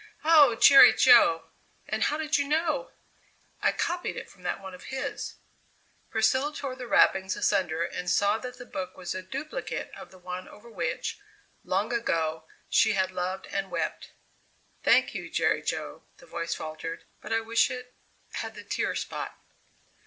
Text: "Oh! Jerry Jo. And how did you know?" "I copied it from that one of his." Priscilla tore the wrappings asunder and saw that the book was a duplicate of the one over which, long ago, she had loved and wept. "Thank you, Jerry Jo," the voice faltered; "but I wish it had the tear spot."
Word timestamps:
"Oh! 0.25 0.55
Jerry 0.55 0.93
Jo. 0.93 1.49
And 1.87 2.05
how 2.05 2.17
did 2.17 2.35
you 2.39 2.47
know?" 2.47 2.89
"I 3.61 3.71
copied 3.71 4.17
it 4.17 4.31
from 4.31 4.41
that 4.41 4.59
one 4.59 4.73
of 4.73 4.85
his." 4.85 5.35
Priscilla 6.09 6.51
tore 6.51 6.75
the 6.75 6.87
wrappings 6.87 7.35
asunder 7.35 7.83
and 7.83 8.09
saw 8.09 8.39
that 8.39 8.57
the 8.57 8.65
book 8.65 8.97
was 8.97 9.13
a 9.13 9.21
duplicate 9.21 9.91
of 9.95 10.09
the 10.09 10.17
one 10.17 10.47
over 10.47 10.71
which, 10.71 11.19
long 11.63 11.93
ago, 11.93 12.45
she 12.67 12.93
had 12.93 13.11
loved 13.11 13.45
and 13.51 13.69
wept. 13.69 14.09
"Thank 14.81 15.13
you, 15.13 15.29
Jerry 15.29 15.61
Jo," 15.61 16.01
the 16.17 16.25
voice 16.25 16.55
faltered; 16.55 17.03
"but 17.21 17.31
I 17.31 17.41
wish 17.41 17.69
it 17.69 17.93
had 18.37 18.55
the 18.55 18.63
tear 18.63 18.95
spot." 18.95 19.37